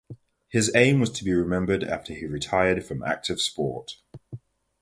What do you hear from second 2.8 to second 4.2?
from active sport.